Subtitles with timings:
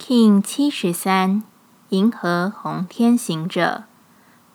[0.00, 1.42] King 七十三，
[1.90, 3.84] 银河红天行者，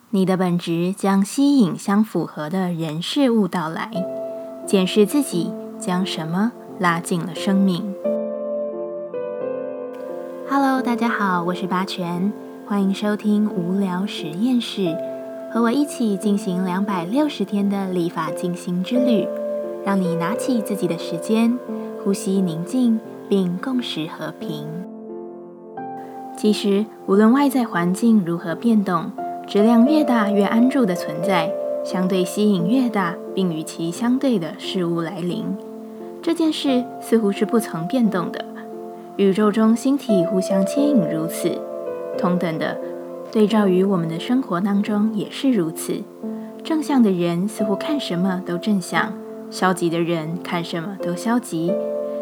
[0.10, 3.92] 你的本质将吸引相符合的人事物到来。
[4.66, 7.94] 检视自己将什么拉进了生命。
[10.50, 12.34] Hello，大家好，我是八全，
[12.66, 14.98] 欢迎收听无聊实验室，
[15.54, 19.28] 和我一起进行两百六十天的立法进行之旅，
[19.86, 21.58] 让你拿起自己的时间，
[22.04, 23.00] 呼吸宁静，
[23.30, 24.85] 并共识和平。
[26.38, 29.12] 其实，无论外在环境如何变动，
[29.48, 31.52] 质量越大越安住的存在，
[31.84, 35.46] 相对吸引越大，并与其相对的事物来临。
[36.22, 38.44] 这件事似乎是不曾变动的。
[39.16, 41.58] 宇宙中星体互相牵引如此，
[42.18, 42.78] 同等的，
[43.32, 46.02] 对照于我们的生活当中也是如此。
[46.64, 49.14] 正向的人似乎看什么都正向，
[49.50, 51.72] 消极的人看什么都消极。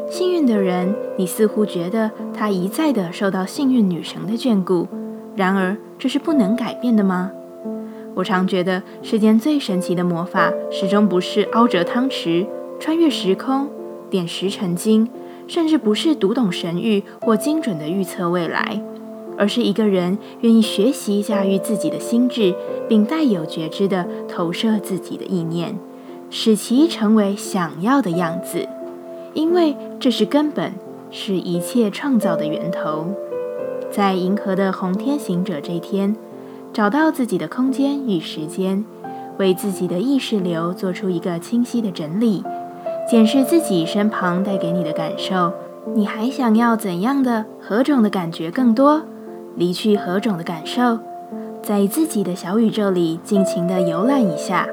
[0.09, 4.87] 幸运的人，你似乎觉得他一再的受到幸运女神的眷顾。
[5.35, 7.31] 然而，这是不能改变的吗？
[8.13, 12.45] 我常觉得世间最神奇的魔法，始终不是凹折汤匙、
[12.79, 13.67] 穿越时空、
[14.09, 15.09] 点石成金，
[15.47, 18.79] 甚至不是读懂神谕或精准的预测未来，
[19.35, 22.53] 而是一个人愿意学习驾驭自己的心智，
[22.87, 25.75] 并带有觉知的投射自己的意念，
[26.29, 28.67] 使其成为想要的样子。
[29.33, 30.73] 因为这是根本，
[31.11, 33.07] 是一切创造的源头。
[33.91, 36.15] 在银河的红天行者这天，
[36.71, 38.83] 找到自己的空间与时间，
[39.37, 42.43] 为自己的意识流做出一个清晰的整理，
[43.09, 45.51] 检视自己身旁带给你的感受。
[45.93, 49.03] 你还想要怎样的何种的感觉更多？
[49.55, 50.97] 离去何种的感受？
[51.61, 54.67] 在自己的小宇宙里尽情的游览一下，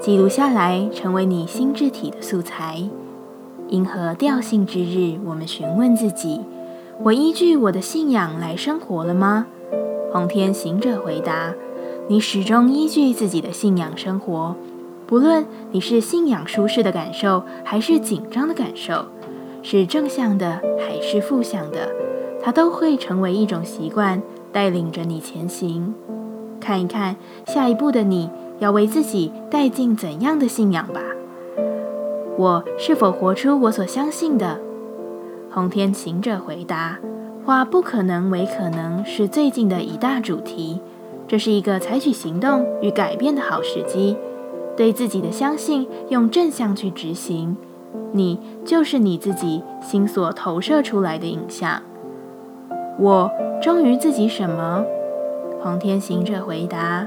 [0.00, 2.84] 记录下来，成为你心智体的素材。
[3.70, 6.40] 银河调性之日，我们询问自己：
[7.04, 9.46] 我依据我的信仰来生活了吗？
[10.12, 11.54] 红天行者回答：
[12.08, 14.56] 你始终依据自己的信仰生活，
[15.06, 19.04] 不论你是信仰舒适的感受，还是紧张的感受，
[19.62, 21.92] 是正向的还是负向的，
[22.42, 25.94] 它都会成为一种习惯，带领着你前行。
[26.58, 27.14] 看一看
[27.46, 28.28] 下一步的你
[28.58, 31.00] 要为自己带进怎样的信仰吧。
[32.40, 34.58] 我是否活出我所相信的？
[35.50, 36.98] 红天行者回答
[37.44, 40.80] ：“化不可能为可能，是最近的一大主题。
[41.28, 44.16] 这是一个采取行动与改变的好时机。
[44.74, 47.58] 对自己的相信，用正向去执行。
[48.12, 51.82] 你就是你自己心所投射出来的影像。”
[52.98, 53.30] 我
[53.60, 54.86] 忠于自己什么？
[55.60, 57.06] 红天行者回答：“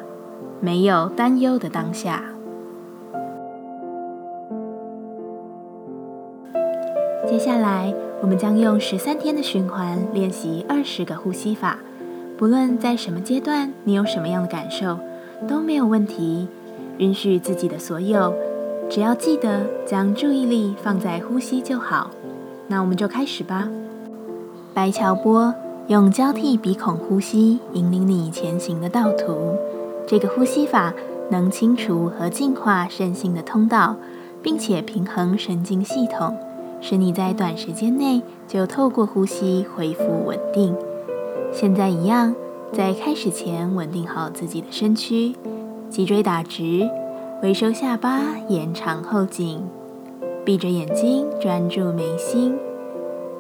[0.62, 2.24] 没有担忧的当下。”
[7.34, 11.80] 接下来，我们将用十三天的循环练习二十个呼吸法。
[12.38, 15.00] 不论在什么阶段，你有什么样的感受，
[15.48, 16.48] 都没有问题。
[17.00, 18.36] 允许自己的所有，
[18.88, 22.12] 只要记得将注意力放在呼吸就好。
[22.68, 23.68] 那我们就开始吧。
[24.76, 25.56] 白桥波
[25.88, 29.56] 用交替鼻孔呼吸引领你前行的道途。
[30.06, 30.94] 这个呼吸法
[31.32, 33.96] 能清除和净化身心的通道，
[34.44, 36.38] 并且平衡神经系统。
[36.84, 40.76] 使你在短时间内就透过呼吸恢复稳定。
[41.54, 42.36] 现在一样，
[42.74, 45.34] 在开始前稳定好自己的身躯，
[45.90, 46.90] 脊椎打直，
[47.42, 49.64] 微收下巴，延长后颈，
[50.44, 52.54] 闭着眼睛专注眉心。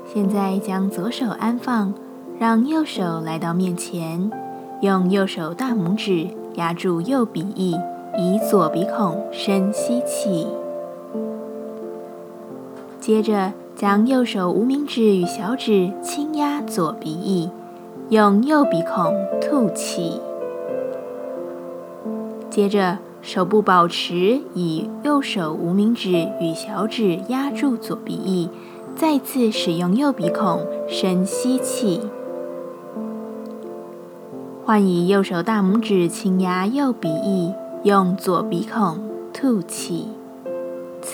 [0.05, 1.93] 现在将左手安放，
[2.39, 4.31] 让右手来到面前，
[4.79, 7.75] 用右手大拇指压住右鼻翼，
[8.17, 10.47] 以左鼻孔深吸气。
[13.03, 17.49] 接着，将右手无名指与小指轻压左鼻翼，
[18.07, 20.21] 用右鼻孔吐气。
[22.49, 28.49] 接着，手部保持以右手无名指与小指压住左鼻翼，
[28.95, 31.99] 再次使用右鼻孔深吸气。
[34.63, 37.51] 换以右手大拇指轻压右鼻翼，
[37.83, 38.97] 用左鼻孔
[39.33, 40.07] 吐气。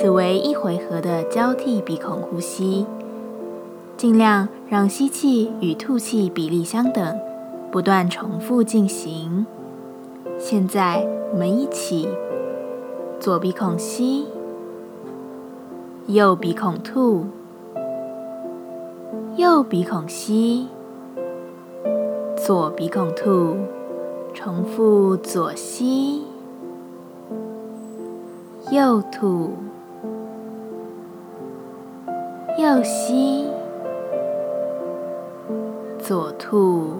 [0.02, 2.86] 此为一回合的交替鼻孔呼吸，
[3.98, 7.20] 尽量让吸气与吐气比例相等，
[7.70, 9.46] 不断重复进行。
[10.38, 12.08] 现在我们一起，
[13.20, 14.28] 左鼻孔吸，
[16.08, 17.26] 右鼻孔吐，
[19.36, 20.70] 右鼻孔吸，
[22.38, 23.58] 左鼻孔吐，
[24.34, 26.24] 重复左吸，
[28.72, 29.52] 右吐。
[32.60, 33.48] 右膝，
[35.98, 37.00] 左兔。